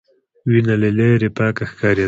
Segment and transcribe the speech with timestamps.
[0.49, 1.99] وینه له ليرې پکې ښکارېده.